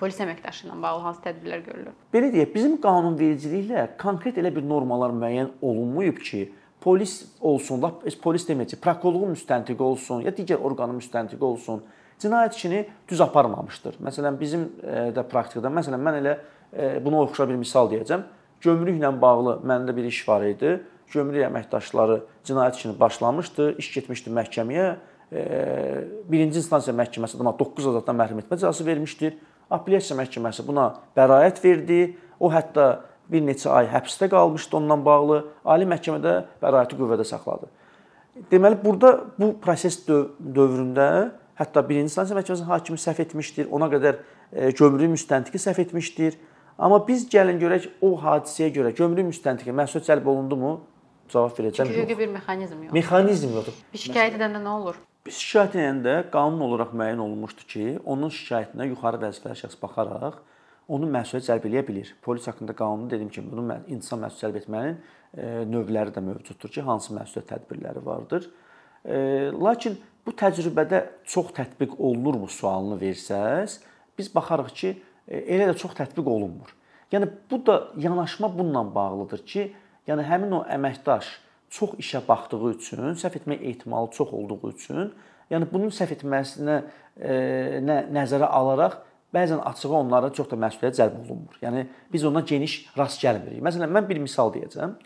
polis 0.00 0.18
əməkdaşı 0.20 0.66
ilə 0.66 0.74
bağlı 0.82 1.06
hansı 1.06 1.22
tədbirlər 1.24 1.62
görülür? 1.64 1.94
Belə 2.12 2.28
deyək, 2.34 2.50
bizim 2.52 2.74
qanunvericiliklə 2.82 3.86
konkret 4.00 4.36
elə 4.42 4.52
bir 4.52 4.66
normalar 4.68 5.14
müəyyən 5.16 5.54
olunmayıb 5.64 6.20
ki, 6.20 6.42
polis 6.82 7.16
olsun, 7.40 7.80
lap 7.82 8.02
polis 8.22 8.44
deməyəcək, 8.48 8.80
prokurorluğun 8.82 9.36
müstəntiqi 9.36 9.82
olsun, 9.82 10.22
ya 10.26 10.32
digər 10.34 10.60
orqanın 10.60 10.98
müstəntiqi 10.98 11.44
olsun, 11.46 11.82
cinayət 12.22 12.58
işini 12.58 12.84
düz 13.08 13.20
aparmamışdır. 13.24 13.98
Məsələn, 14.02 14.38
bizim 14.40 14.68
də 15.14 15.24
praktikada, 15.30 15.70
məsələn, 15.72 16.02
mən 16.02 16.18
elə 16.20 16.34
buna 17.04 17.22
oxşar 17.26 17.50
bir 17.50 17.60
misal 17.60 17.90
deyəcəm. 17.90 18.26
Gömrüklə 18.62 19.10
bağlı 19.22 19.60
məndə 19.66 19.94
bir 19.96 20.06
iş 20.06 20.20
var 20.28 20.44
idi. 20.46 20.76
Gömrük 21.12 21.44
əməkdaşları 21.48 22.20
cinayət 22.46 22.78
işini 22.78 22.94
başlamışdı, 23.00 23.72
iş 23.82 23.88
getmişdi 23.96 24.30
məhkəməyə. 24.32 24.86
Birinci 26.30 26.60
instansiya 26.60 26.94
məhkəməsi 26.96 27.36
adama 27.36 27.52
9 27.58 27.88
azaddan 27.90 28.16
məhrum 28.16 28.40
etmə 28.40 28.56
cəzası 28.56 28.86
vermişdir. 28.86 29.34
Apellyasiya 29.72 30.16
məhkəməsi 30.20 30.64
buna 30.66 30.86
bəraət 31.16 31.60
verdi. 31.64 32.00
O 32.40 32.48
hətta 32.52 33.02
bir 33.32 33.44
neçə 33.46 33.70
ay 33.72 33.88
həbsdə 33.92 34.28
qalmışdı 34.32 34.76
ondan 34.76 35.04
bağlı. 35.04 35.42
Ali 35.64 35.88
məhkəmədə 35.88 36.34
bəraəti 36.62 36.98
qüvvədə 36.98 37.26
saxladı. 37.28 37.70
Deməli 38.50 38.78
burada 38.84 39.12
bu 39.38 39.52
proses 39.60 39.98
dövründə 40.08 41.08
hətta 41.60 41.82
birinci 41.88 42.12
instansiya 42.12 42.38
məhkəməsinin 42.38 42.70
hakimi 42.70 43.00
səhv 43.00 43.20
etmişdir. 43.26 43.68
Ona 43.70 43.90
qədər 43.92 44.20
e, 44.52 44.70
gömrük 44.70 45.12
müstəntiqi 45.16 45.60
səhv 45.60 45.82
etmişdir. 45.86 46.38
Amma 46.78 47.02
biz 47.06 47.26
gəlin 47.30 47.60
görək 47.60 47.88
o 48.00 48.14
hadisəyə 48.22 48.72
görə 48.76 48.94
gömrük 48.96 49.28
müstəntiqi 49.28 49.74
məsuliyyət 49.76 50.08
cəlb 50.08 50.28
olundumu? 50.32 50.80
Cavab 51.32 51.56
verəcəm. 51.58 51.88
Çünki 51.88 52.18
bir 52.18 52.28
mexanizm 52.28 52.80
yoxdur. 52.82 52.94
Mexanizm 52.96 53.52
yoxdur. 53.56 53.76
Bir 53.92 54.02
şikayət 54.06 54.38
edəndə 54.40 54.60
nə 54.64 54.72
olur? 54.80 54.96
Biz 55.26 55.36
şikayət 55.38 55.76
edəndə 55.78 56.16
qanun 56.32 56.64
olaraq 56.66 56.96
müəyyən 56.98 57.20
olunmuşdu 57.22 57.68
ki, 57.68 57.84
onun 58.04 58.32
şikayətinə 58.32 58.88
yuxarı 58.90 59.20
vəzifəli 59.22 59.60
şəxs 59.60 59.78
baxaraq 59.80 60.40
onu 60.92 61.08
məsuliyyət 61.12 61.48
cəlb 61.48 61.66
eləyə 61.68 61.82
bilir. 61.88 62.10
Polis 62.24 62.46
haqqında 62.50 62.74
qanunda 62.76 63.14
dediyim 63.14 63.30
kimi, 63.32 63.50
bunu 63.52 63.78
insan 63.92 64.20
məsuliyyət 64.22 64.44
cəlb 64.44 64.58
etmənin 64.60 64.96
e, 64.98 65.46
növləri 65.68 66.14
də 66.14 66.22
mövcuddur 66.24 66.72
ki, 66.72 66.84
hansı 66.86 67.14
məsuliyyət 67.16 67.48
tədbirləri 67.52 68.02
vardır. 68.04 68.48
E, 69.04 69.16
lakin 69.56 69.96
bu 70.26 70.34
təcrübədə 70.38 71.02
çox 71.34 71.52
tətbiq 71.56 71.96
olunurmu 71.98 72.48
sualını 72.52 72.98
versəz, 73.00 73.78
biz 74.18 74.28
baxarıq 74.34 74.72
ki, 74.76 74.94
e, 75.28 75.44
elə 75.56 75.70
də 75.72 75.76
çox 75.80 75.96
tətbiq 75.98 76.28
olunmur. 76.28 76.74
Yəni 77.12 77.28
bu 77.50 77.60
da 77.66 77.78
yanaşma 78.00 78.52
bununla 78.58 78.84
bağlıdır 78.94 79.46
ki, 79.46 79.68
yəni 80.08 80.26
həmin 80.28 80.58
o 80.58 80.62
əməkdaş 80.76 81.30
çox 81.72 81.96
işə 82.00 82.20
baxdığı 82.28 82.74
üçün, 82.74 83.12
səhv 83.20 83.40
etmə 83.40 83.56
ehtimalı 83.60 84.10
çox 84.12 84.32
olduğu 84.36 84.72
üçün, 84.72 85.12
yəni 85.52 85.68
bunun 85.72 85.92
səhv 85.92 86.16
etməsinə 86.18 86.78
nə 87.84 87.96
nəzərə 88.12 88.48
alaraq 88.48 89.00
bəzən 89.34 89.62
açığı 89.70 89.94
onlara 89.96 90.30
çox 90.36 90.50
da 90.50 90.58
məsuliyyət 90.60 90.98
cəlb 91.00 91.18
olunmur. 91.24 91.58
Yəni 91.62 91.86
biz 92.12 92.24
ona 92.28 92.40
geniş 92.46 92.78
rast 92.98 93.22
gəlmirik. 93.24 93.62
Məsələn, 93.64 93.92
mən 93.92 94.08
bir 94.08 94.20
misal 94.22 94.52
deyəcəm. 94.54 94.96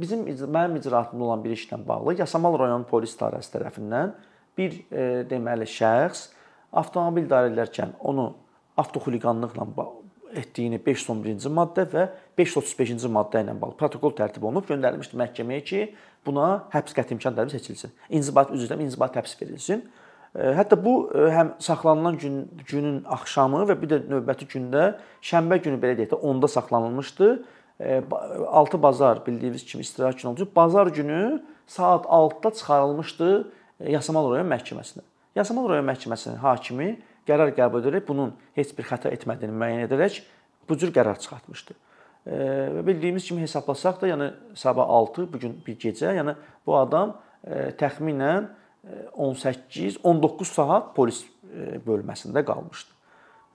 Bizim 0.00 0.24
mənim 0.26 0.80
icraatımda 0.80 1.24
olan 1.24 1.44
bir 1.44 1.54
işlə 1.54 1.78
bağlı 1.86 2.16
Yasamal 2.18 2.58
rayon 2.58 2.84
polis 2.90 3.14
idarəsi 3.14 3.52
tərəfindən 3.54 4.16
bir 4.58 4.80
deməli 5.30 5.68
şəxs 5.70 6.30
avtomobil 6.72 7.28
idarə 7.28 7.52
edərkən 7.52 7.94
onu 8.00 8.32
avtoxuliqanlıqla 8.82 9.68
etdiyini 10.40 10.80
511-ci 10.80 11.50
maddə 11.52 11.84
və 11.92 12.06
535-ci 12.38 13.10
maddə 13.12 13.44
ilə 13.44 13.54
bağlı 13.60 13.76
protokol 13.78 14.14
tərtib 14.16 14.44
olunub 14.48 14.66
göndərilmişdi 14.70 15.18
məhkəməyə 15.20 15.64
ki, 15.68 15.82
buna 16.26 16.64
həbs 16.72 16.96
qəti 16.96 17.14
imkan 17.16 17.36
tələbi 17.36 17.52
seçilsin. 17.52 17.92
İnzibati 18.08 18.56
üzrə 18.56 18.78
inzibati 18.80 19.20
həbs 19.20 19.36
verilsin. 19.40 19.84
Hətta 20.32 20.78
bu 20.84 21.10
həm 21.12 21.54
saxlanılan 21.60 22.16
gün 22.16 22.36
günün 22.66 23.02
axşamı 23.04 23.66
və 23.68 23.76
bir 23.82 23.90
də 23.90 23.98
növbəti 24.08 24.46
gündə 24.48 24.84
şənbə 25.20 25.58
günü 25.64 25.76
belə 25.82 25.98
deyək 25.98 26.14
də 26.14 26.20
10-da 26.20 26.48
saxlanılmışdı. 26.48 27.28
6 27.82 28.82
bazar 28.82 29.20
bildiyiniz 29.26 29.64
kimi 29.64 29.84
istirahət 29.84 30.22
günü 30.22 30.30
oldu. 30.32 30.48
Bazar 30.56 30.86
günü 30.86 31.42
saat 31.66 32.06
6-da 32.06 32.50
çıxarılmışdı 32.50 33.28
Yasamal 33.92 34.30
rayon 34.32 34.48
məhkəməsinə. 34.48 35.02
Yasamal 35.36 35.68
rayon 35.68 35.84
məhkəməsinin 35.90 36.40
hakimi 36.40 36.94
qərar 37.28 37.52
qəbul 37.56 37.82
edərək 37.82 38.06
bunun 38.08 38.32
heç 38.56 38.72
bir 38.78 38.88
xəta 38.88 39.12
etmədiyini 39.12 39.52
müəyyən 39.52 39.84
edərək 39.88 40.22
bu 40.68 40.78
cür 40.78 40.92
qərar 40.94 41.18
çıxartmışdı. 41.20 41.76
Və 42.24 42.86
bildiyimiz 42.86 43.26
kimi 43.26 43.42
hesablasaq 43.42 44.00
da, 44.00 44.08
yəni 44.12 44.30
sabah 44.54 44.88
6 44.88 45.26
bu 45.32 45.38
gün 45.42 45.56
bir 45.66 45.76
gecə, 45.82 46.12
yəni 46.14 46.36
bu 46.66 46.76
adam 46.78 47.16
təxminən 47.80 48.46
18-19 48.82 50.44
saat 50.48 50.90
polis 50.96 51.22
e, 51.22 51.78
bölməsində 51.86 52.42
qalmışdı. 52.44 52.90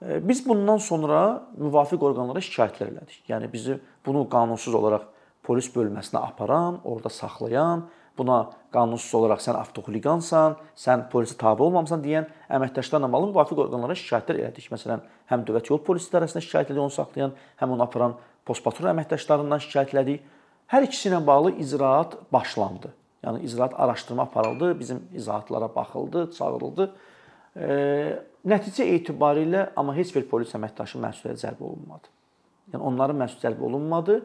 E, 0.02 0.28
biz 0.28 0.40
bundan 0.46 0.80
sonra 0.80 1.20
müvafiq 1.58 2.02
orqanlara 2.10 2.40
şikayətlər 2.44 2.92
elədik. 2.94 3.22
Yəni 3.28 3.50
bizi 3.52 3.76
bunu 4.06 4.24
qanunsuz 4.30 4.74
olaraq 4.74 5.04
polis 5.44 5.68
bölməsinə 5.74 6.22
aparan, 6.22 6.80
orada 6.84 7.12
saxlayan, 7.12 7.84
buna 8.18 8.38
qanunsuz 8.74 9.14
olaraq 9.20 9.42
sən 9.44 9.58
avtoxuliqansan, 9.60 10.56
sən 10.76 11.04
polisə 11.12 11.36
tabe 11.40 11.62
olmamısan 11.66 12.00
deyən 12.04 12.28
əməkdaşlarla 12.58 13.10
bağlı 13.12 13.30
müvafiq 13.32 13.60
orqanlara 13.66 13.96
şikayətlər 14.00 14.40
elədik. 14.42 14.70
Məsələn, 14.72 15.04
həm 15.30 15.44
Dövlət 15.48 15.68
Yol 15.72 15.82
Polisi 15.84 16.10
İdarəsinə 16.12 16.42
şikayət 16.44 16.72
elədik, 16.72 16.84
onu 16.86 16.96
saxlayan, 16.96 17.36
həm 17.60 17.76
onu 17.76 17.84
aparan 17.84 18.16
postpatrul 18.48 18.90
əməkdaşlarından 18.94 19.62
şikayət 19.66 19.94
elədik. 19.94 20.24
Hər 20.72 20.88
ikisi 20.88 21.12
ilə 21.12 21.20
bağlı 21.24 21.54
icraat 21.64 22.18
başlandı. 22.32 22.90
Yəni 23.26 23.42
icraat 23.42 23.80
araşdırma 23.80 24.22
aparıldı, 24.22 24.78
bizim 24.80 25.08
izahatlara 25.14 25.74
baxıldı, 25.74 26.30
çağırıldı. 26.38 26.90
E, 27.56 27.68
nəticə 28.46 28.84
etibarilə 28.94 29.68
amma 29.76 29.94
heç 29.96 30.12
bir 30.14 30.28
polis 30.30 30.52
əməkdaşı 30.54 31.00
məsuliyyət 31.02 31.40
cəlb 31.42 31.64
olunmadı. 31.66 32.12
Yəni 32.74 32.84
onların 32.92 33.18
məsuliyyət 33.18 33.48
cəlb 33.48 33.64
olunmadı. 33.66 34.20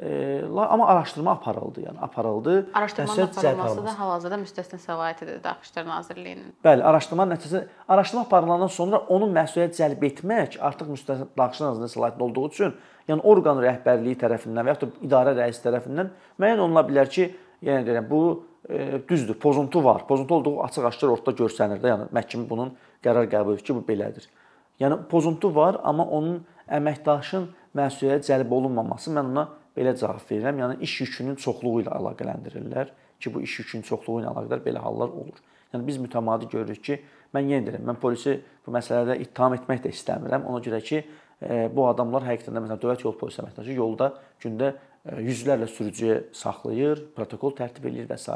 E, 0.00 0.44
amma 0.54 0.86
araşdırma 0.86 1.30
aparıldı, 1.30 1.80
yəni 1.80 2.00
aparıldı. 2.00 2.70
Araşdırmanın 2.74 3.22
aparılması 3.22 3.84
da 3.84 3.98
hal-hazırda 3.98 4.38
müstəsna 4.44 4.78
səlahiyyətidir 4.80 5.42
Daxili 5.44 5.72
İşlər 5.72 5.88
Nazirliyinin. 5.88 6.52
Bəli, 6.64 6.82
araşdırma 6.82 7.26
nəticəsi 7.32 7.64
araşdırma 7.88 8.22
aparılandan 8.22 8.72
sonra 8.72 8.98
onun 8.98 9.34
məsuliyyət 9.34 9.74
cəlb 9.76 10.06
etmək 10.08 10.56
artıq 10.60 10.94
müstəsna 10.94 11.26
Daxili 11.36 11.66
Nazirliyinin 11.66 11.94
səlahiyyətində 11.96 12.28
olduğu 12.30 12.46
üçün, 12.48 12.78
yəni 13.10 13.26
orqan 13.32 13.60
rəhbərliyi 13.66 14.20
tərəfindən 14.22 14.70
və 14.70 14.74
ya 14.74 14.80
da 14.80 14.90
idarə 15.10 15.34
rəisi 15.40 15.64
tərəfindən 15.66 16.14
müəyyən 16.38 16.62
oluna 16.62 16.86
bilər 16.86 17.10
ki, 17.10 17.28
Yəni 17.64 17.86
deyirəm, 17.86 18.06
bu 18.10 18.20
e, 18.68 19.00
düzdür, 19.08 19.34
pozuntu 19.34 19.84
var. 19.84 20.06
Pozuntu 20.08 20.34
olduğu 20.34 20.56
açıq-aşkar 20.66 21.14
ortada 21.14 21.36
görsənir 21.42 21.80
də. 21.82 21.90
Yəni 21.92 22.08
məhkəmə 22.14 22.48
bunun 22.50 22.74
qərar 23.04 23.28
qəbul 23.30 23.56
edir 23.56 23.66
ki, 23.66 23.74
bu 23.74 23.84
belədir. 23.88 24.28
Yəni 24.80 25.00
pozuntu 25.10 25.50
var, 25.54 25.80
amma 25.82 26.06
onun 26.06 26.44
əməkdaşın 26.78 27.48
məsuliyyətə 27.78 28.28
cəlb 28.30 28.54
olunmaması 28.54 29.12
mən 29.14 29.32
ona 29.32 29.48
belə 29.76 29.94
cavab 29.98 30.22
verirəm. 30.30 30.62
Yəni 30.62 30.80
iş 30.86 31.00
yükünün 31.02 31.38
çoxluğu 31.42 31.82
ilə 31.82 31.94
əlaqələndirirlər 31.98 32.92
ki, 33.18 33.34
bu 33.34 33.42
iş 33.42 33.58
yükünün 33.62 33.86
çoxluğu 33.88 34.22
ilə 34.22 34.32
əlaqədar 34.32 34.62
belə 34.66 34.82
hallar 34.84 35.10
olur. 35.10 35.42
Yəni 35.74 35.86
biz 35.86 35.98
mütəmadi 36.00 36.48
görürük 36.52 36.84
ki, 36.84 37.00
mən 37.34 37.50
yenə 37.50 37.66
deyirəm, 37.66 37.88
mən 37.90 37.98
polisi 38.00 38.38
bu 38.66 38.72
məsələdə 38.76 39.18
ittiham 39.24 39.56
etmək 39.58 39.82
də 39.84 39.92
istəmirəm. 39.92 40.46
Ona 40.48 40.62
görə 40.64 40.80
ki, 40.84 41.02
bu 41.40 41.84
adamlar 41.86 42.24
həqiqətən 42.26 42.56
də 42.56 42.62
məsələn 42.64 42.80
dövlət 42.82 43.04
yol 43.06 43.14
polisi 43.18 43.38
əməkdaşı 43.42 43.76
yolda 43.76 44.12
gündə 44.42 44.72
yüzlərlə 45.22 45.68
sürücüyə 45.70 46.20
saxlayır, 46.34 47.04
protokol 47.14 47.54
tərtib 47.56 47.86
eləyir 47.88 48.08
və 48.10 48.18
s. 48.18 48.34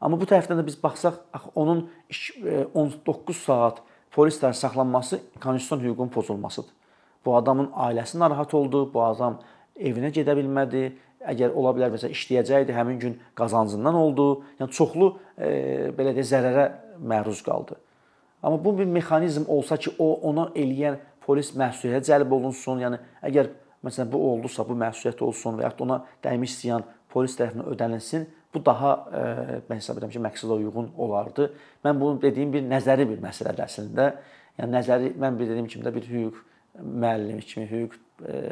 Amma 0.00 0.16
bu 0.16 0.24
tərəfdən 0.28 0.56
də 0.56 0.64
biz 0.64 0.78
baxsaq, 0.80 1.18
axı 1.36 1.50
onun 1.60 1.84
19 2.74 3.36
saat 3.36 3.82
polis 4.14 4.38
tərəfindən 4.40 4.62
saxlanması 4.64 5.20
konstitusion 5.42 5.84
hüququn 5.84 6.08
pozulmasıdır. 6.14 6.72
Bu 7.24 7.36
adamın 7.36 7.68
ailəsi 7.76 8.18
narahat 8.18 8.54
oldu, 8.54 8.86
bu 8.94 9.02
adam 9.04 9.38
evinə 9.76 10.10
gedə 10.14 10.34
bilmədi. 10.38 10.88
Əgər 11.20 11.52
ola 11.52 11.74
bilər 11.76 11.92
məsələn 11.92 12.16
işləyəcəkdi, 12.16 12.72
həmin 12.72 12.96
gün 13.00 13.18
qazancından 13.36 13.94
oldu. 13.94 14.28
Yəni 14.56 14.72
çoxlu 14.72 15.10
e, 15.36 15.50
belə 15.96 16.14
deyə 16.16 16.24
zərərə 16.30 16.64
məruz 16.96 17.42
qaldı. 17.44 17.76
Amma 18.42 18.56
bu 18.64 18.72
bir 18.78 18.88
mexanizm 18.88 19.44
olsa 19.52 19.76
ki, 19.76 19.92
o 19.98 20.14
ona 20.30 20.48
eləyən 20.56 20.96
polis 21.24 21.52
məsuliyyətə 21.56 22.10
cəlb 22.10 22.34
olunsun. 22.36 22.82
Yəni 22.84 23.00
əgər 23.30 23.50
məsələn 23.86 24.10
bu 24.12 24.20
oldusa, 24.32 24.66
bu 24.66 24.76
məsuliyyət 24.80 25.22
olsun 25.24 25.58
və 25.58 25.66
ya 25.66 25.72
ona 25.86 26.02
dəymiş 26.24 26.56
ziyan 26.62 26.84
polis 27.10 27.36
tərəfindən 27.38 27.70
ödənilsin, 27.74 28.26
bu 28.54 28.62
daha 28.66 28.92
e, 29.12 29.22
mən 29.68 29.80
hesab 29.80 29.98
edirəm 29.98 30.12
ki, 30.14 30.22
məqsədə 30.26 30.58
uyğun 30.58 30.92
olardı. 30.98 31.50
Mən 31.84 32.00
bunu 32.00 32.20
dediyim 32.22 32.52
bir 32.54 32.66
nəzəri 32.66 33.06
bir 33.10 33.22
məsələdir 33.22 33.66
əslində. 33.66 34.12
Yəni 34.58 34.74
nəzəri 34.76 35.12
mən 35.20 35.38
bildiyim 35.38 35.68
kimi 35.70 35.86
də 35.86 35.94
bir 35.94 36.08
hüquq 36.10 36.40
müəllimi 36.80 37.44
kimi, 37.46 37.66
hüquq 37.70 37.96
e, 38.26 38.42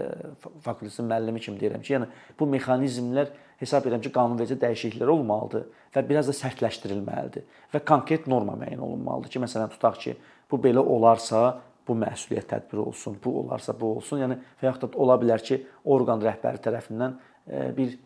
fakültəsinin 0.64 1.10
müəllimi 1.10 1.42
kimi 1.42 1.60
deyirəm 1.60 1.84
ki, 1.84 1.94
yəni 1.96 2.08
bu 2.38 2.48
mexanizmlər 2.54 3.30
hesab 3.60 3.86
edirəm 3.86 4.02
ki, 4.04 4.12
qanunverici 4.14 4.58
dəyişikliklər 4.62 5.12
olmalıdır 5.14 5.66
və 5.94 6.04
biraz 6.08 6.30
da 6.30 6.36
sərtləşdirilməlidir 6.38 7.46
və 7.74 7.82
konkret 7.86 8.26
norma 8.30 8.56
müəyyən 8.60 8.82
olunmalıdır 8.84 9.34
ki, 9.34 9.42
məsələn 9.46 9.72
tutaq 9.74 9.98
ki, 10.04 10.16
bu 10.50 10.60
belə 10.62 10.82
olarsa 10.82 11.60
bu 11.88 11.96
məsuliyyət 11.98 12.50
tədbiri 12.52 12.84
olsun, 12.84 13.16
bu 13.24 13.38
olarsa 13.42 13.74
bu 13.80 13.94
olsun. 13.96 14.22
Yəni 14.24 14.38
və 14.60 14.68
yaxud 14.68 14.86
da 14.86 15.00
ola 15.04 15.16
bilər 15.20 15.42
ki, 15.44 15.62
orqan 15.88 16.22
rəhbəri 16.24 16.62
tərəfindən 16.64 17.16
e, 17.48 17.62
bir 17.76 17.96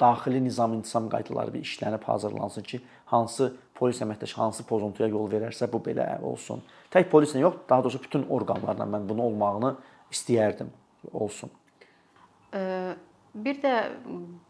daxili 0.00 0.42
nizam-intizam 0.44 1.08
qaydaları 1.12 1.54
bir 1.54 1.64
işlənib 1.66 2.04
hazırlansın 2.06 2.66
ki, 2.68 2.80
hansı 3.12 3.52
polis 3.74 4.02
əməkdaşı 4.04 4.38
hansı 4.38 4.66
pozuntuya 4.68 5.08
yol 5.10 5.30
verərsə 5.32 5.66
bu 5.72 5.80
belə 5.82 6.06
olsun. 6.22 6.62
Tək 6.92 7.08
polislə 7.10 7.42
yox, 7.42 7.64
daha 7.68 7.84
doğrusu 7.84 8.02
bütün 8.02 8.26
orqanlarla 8.30 8.86
mən 8.96 9.08
bunu 9.08 9.26
olmağını 9.30 9.74
istəyərdim 10.12 10.70
olsun. 11.12 11.50
Bir 13.32 13.56
də 13.62 13.70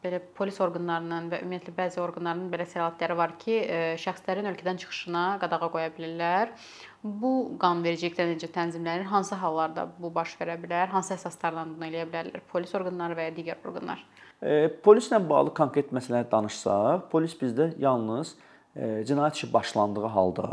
belə 0.03 0.19
polis 0.35 0.57
orqanlarının 0.59 1.29
və 1.31 1.39
ümumiyyətlə 1.45 1.73
bəzi 1.77 2.01
orqanların 2.03 2.49
belə 2.51 2.65
səlahiyyətləri 2.67 3.17
var 3.19 3.35
ki, 3.39 3.59
şəxslərin 4.03 4.49
ölkədən 4.51 4.81
çıxışına 4.83 5.21
qadağa 5.43 5.69
qoya 5.71 5.93
bilirlər. 5.95 6.51
Bu 7.03 7.31
qanunvericilikdə 7.63 8.27
necə 8.33 8.49
tənzimlənir? 8.51 9.07
Hansı 9.13 9.39
hallarda 9.39 9.85
bu 10.03 10.11
baş 10.15 10.35
verə 10.41 10.57
bilər? 10.59 10.91
Hansı 10.91 11.15
əsaslarla 11.15 11.63
bunu 11.71 11.87
eləyə 11.87 12.09
bilərlər? 12.11 12.43
Polis 12.51 12.75
orqanları 12.75 13.15
və 13.19 13.27
ya 13.29 13.35
digər 13.37 13.61
orqanlar? 13.63 14.03
E, 14.43 14.67
polislə 14.83 15.21
bağlı 15.31 15.55
konkret 15.55 15.95
məsələləri 15.95 16.27
danışsaq, 16.33 17.05
polis 17.13 17.37
bizdə 17.39 17.69
yalnız 17.79 18.35
e, 18.75 19.05
cinayət 19.07 19.39
işi 19.39 19.53
başlandığı 19.53 20.11
halda 20.17 20.49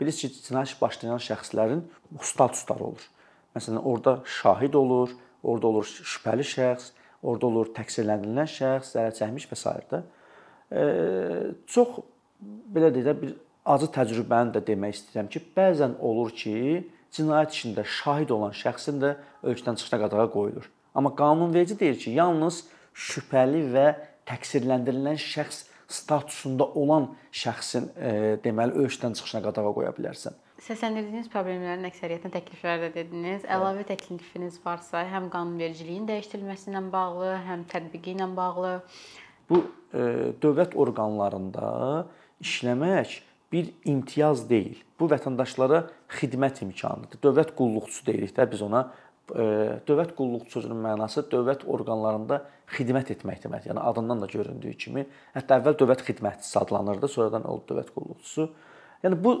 bilirsiniz 0.00 0.38
ki, 0.38 0.46
cinayət 0.48 0.72
işi 0.72 0.80
başlayan 0.80 1.20
şəxslərin 1.26 1.84
statusları 2.24 2.88
olur. 2.88 3.04
Məsələn, 3.52 3.84
orada 3.84 4.16
şahid 4.24 4.80
olur, 4.80 5.12
orada 5.42 5.66
olur 5.74 5.84
şübhəli 5.84 6.46
şəxs, 6.54 6.94
orada 7.22 7.46
olur 7.46 7.70
təqsirləndirilən 7.76 8.48
şəxs, 8.48 8.94
zərər 8.96 9.14
çəkmiş 9.18 9.46
və 9.50 9.58
s. 9.58 9.74
də. 9.90 10.02
E, 10.70 10.82
çox 11.70 12.00
belə 12.74 12.90
deyək 12.94 13.08
də 13.08 13.14
bir 13.20 13.34
acı 13.74 13.90
təcrübəni 13.96 14.54
də 14.56 14.64
demək 14.66 14.98
istəyirəm 14.98 15.30
ki, 15.32 15.42
bəzən 15.56 15.96
olur 16.00 16.32
ki, 16.36 16.54
cinayət 17.14 17.56
işində 17.56 17.84
şahid 17.84 18.30
olan 18.34 18.54
şəxsin 18.56 19.00
də 19.02 19.14
ölkədən 19.42 19.80
çıxışına 19.80 20.00
qadağa 20.04 20.28
qoyulur. 20.32 20.70
Amma 20.94 21.14
qanunverici 21.16 21.78
deyir 21.80 21.98
ki, 21.98 22.14
yalnız 22.18 22.64
şübhəli 22.94 23.64
və 23.74 23.86
təqsirləndirilən 24.30 25.18
şəxs 25.20 25.66
statusunda 25.90 26.64
olan 26.78 27.10
şəxsin 27.34 27.90
e, 27.98 28.12
deməli 28.44 28.78
ölkədən 28.84 29.16
çıxışına 29.18 29.42
qadağa 29.48 29.72
qoya 29.74 29.92
bilərsən. 29.96 30.36
Səsləndirdiyiniz 30.60 31.30
problemlərin 31.32 31.88
əksəriyyətini 31.88 32.34
təkliflərdə 32.34 32.90
dediniz. 32.92 33.46
Əlavə 33.48 33.86
təklifiniz 33.88 34.58
varsa, 34.60 35.06
həm 35.08 35.30
qanunvericiliyin 35.32 36.04
dəyişdirilməsi 36.10 36.68
ilə 36.68 36.82
bağlı, 36.92 37.30
həm 37.46 37.64
tətbiqi 37.70 38.12
ilə 38.12 38.28
bağlı 38.36 38.74
bu 39.50 39.62
e, 39.64 40.02
dövlət 40.42 40.76
orqanlarında 40.78 41.70
işləmək 42.44 43.14
bir 43.52 43.70
imtiyaz 43.88 44.44
deyil. 44.50 44.76
Bu 45.00 45.08
vətəndaşlara 45.10 45.86
xidmət 46.20 46.60
imkanıdır. 46.66 47.22
Dövlət 47.24 47.54
qulluqçusu 47.58 48.04
deyirik 48.06 48.36
də 48.36 48.46
biz 48.50 48.62
ona 48.66 48.90
dövlət 49.30 50.16
qulluqçu 50.18 50.58
sözünün 50.58 50.80
mənası 50.82 51.22
dövlət 51.30 51.62
orqanlarında 51.70 52.40
xidmət 52.74 53.12
etmək 53.14 53.44
deməkdir. 53.44 53.70
Yəni 53.72 53.82
adından 53.90 54.24
da 54.24 54.28
göründüyü 54.30 54.74
kimi, 54.84 55.04
hətta 55.36 55.60
əvvəl 55.60 55.76
dövlət 55.78 56.02
xidmətçisi 56.08 56.58
adlanırdı, 56.58 57.08
sonradan 57.08 57.46
oldu 57.50 57.70
dövlət 57.70 57.92
qulluqçusu. 57.94 58.48
Yəni 59.04 59.18
bu 59.22 59.34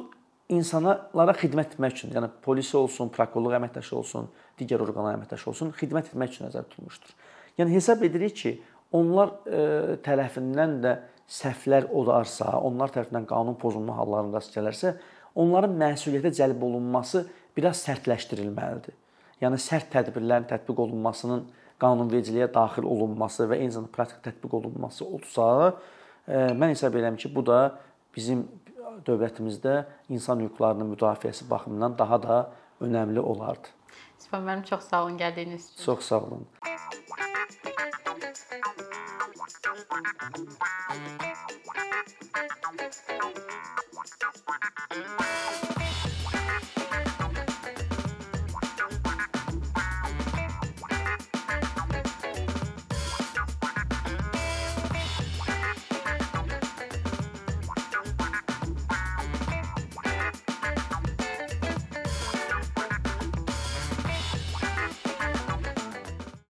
insanlara 0.50 1.34
xidmət 1.38 1.76
etmək 1.76 1.96
üçün, 1.96 2.14
yəni 2.16 2.30
polis 2.44 2.72
olsun, 2.78 3.10
prokurorluq 3.14 3.56
əməkdaşı 3.60 3.96
olsun, 3.96 4.30
digər 4.60 4.82
orqanlar 4.84 5.18
əməkdaşı 5.18 5.50
olsun, 5.52 5.72
xidmət 5.78 6.12
etmək 6.12 6.34
üçün 6.34 6.48
nəzərdə 6.48 6.72
tutulmuşdur. 6.72 7.14
Yəni 7.60 7.76
hesab 7.76 8.02
edirik 8.06 8.36
ki, 8.38 8.54
onlar 8.96 9.36
e, 9.46 9.98
tərəfindən 10.04 10.80
də 10.84 10.96
səhvlər 11.30 11.90
olarsa, 11.94 12.56
onlar 12.58 12.90
tərəfindən 12.94 13.28
qanun 13.30 13.58
pozunma 13.60 13.98
hallarında 14.00 14.40
rast 14.40 14.56
gələrsə, 14.56 14.96
onların 15.38 15.76
məsuliyyətə 15.78 16.34
cəlb 16.40 16.64
olunması 16.66 17.28
biraz 17.56 17.84
sərtləşdirilməlidir 17.86 18.98
yəni 19.40 19.60
sərt 19.60 19.90
tədbirlərin 19.94 20.48
tətbiq 20.50 20.82
olunmasının 20.84 21.46
qanunvericiliyə 21.80 22.50
daxil 22.52 22.86
olunması 22.88 23.46
və 23.48 23.60
eyni 23.60 23.72
zamanda 23.72 23.94
praktik 23.94 24.22
tətbiq 24.26 24.56
olunması 24.58 25.06
olsa, 25.06 25.46
e, 26.26 26.50
mən 26.52 26.74
hesab 26.74 26.96
edirəm 26.96 27.16
ki, 27.20 27.30
bu 27.34 27.44
da 27.46 27.60
bizim 28.16 28.44
dövlətimizdə 29.06 29.74
insan 30.08 30.40
hüquqlarının 30.44 30.92
müdafiəsi 30.94 31.50
baxımından 31.50 31.98
daha 31.98 32.22
da 32.22 32.38
önəmli 32.80 33.20
olardı. 33.20 33.68
Sifan 34.18 34.44
müəllim 34.46 34.64
çox 34.64 34.88
sağ 34.92 35.04
olun 35.04 35.18
gəldiyiniz 35.18 35.72
üçün. 35.72 35.84
Çox 35.84 36.00
sağ 36.04 36.20
olun. 36.20 36.46